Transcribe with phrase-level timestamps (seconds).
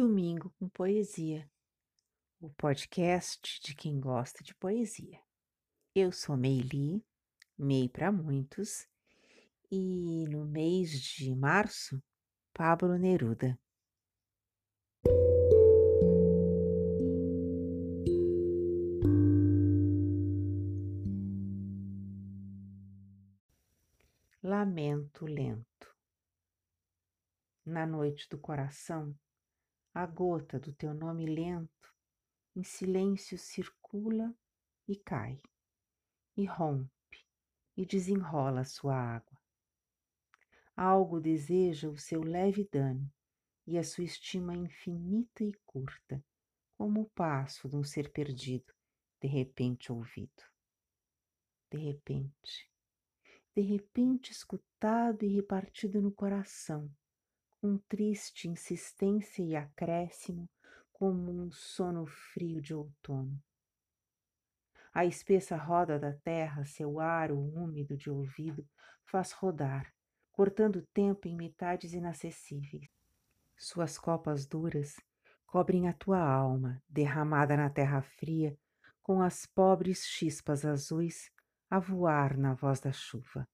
[0.00, 1.50] Domingo com Poesia,
[2.40, 5.20] o podcast de quem gosta de poesia.
[5.92, 7.04] Eu sou Meili,
[7.58, 8.86] Mei para muitos,
[9.68, 12.00] e no mês de março,
[12.54, 13.58] Pablo Neruda.
[24.40, 25.92] Lamento lento.
[27.66, 29.12] Na noite do coração,
[29.98, 31.92] a gota do teu nome lento,
[32.54, 34.32] em silêncio circula
[34.86, 35.42] e cai,
[36.36, 37.26] e rompe,
[37.76, 39.36] e desenrola sua água.
[40.76, 43.12] Algo deseja o seu leve dano,
[43.66, 46.24] e a sua estima infinita e curta,
[46.76, 48.72] como o passo de um ser perdido,
[49.20, 50.44] de repente ouvido.
[51.72, 52.70] De repente,
[53.52, 56.88] de repente escutado e repartido no coração,
[57.60, 60.48] com triste insistência e acréscimo,
[60.92, 63.40] como um sono frio de outono.
[64.92, 68.66] A espessa roda da terra, seu aro úmido de ouvido,
[69.04, 69.92] faz rodar,
[70.32, 72.88] cortando o tempo em metades inacessíveis.
[73.56, 74.96] Suas copas duras
[75.46, 78.56] cobrem a tua alma, derramada na terra fria,
[79.02, 81.30] com as pobres chispas azuis
[81.70, 83.48] a voar na voz da chuva.